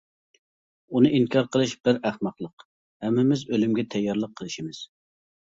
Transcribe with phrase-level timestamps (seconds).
[0.95, 2.65] ئۇنى ئىنكار قىلىش بىر ئەخمەقلىق
[3.07, 4.83] ھەممىمىز ئۆلۈمگە تەييارلىق قىلىشىمىز.